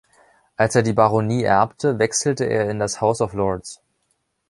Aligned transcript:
Als 0.57 0.73
er 0.73 0.81
die 0.81 0.93
Baronie 0.93 1.43
erbte, 1.43 1.99
wechselte 1.99 2.45
er 2.45 2.71
in 2.71 2.79
das 2.79 3.01
House 3.01 3.21
of 3.21 3.33
Lords. 3.33 3.83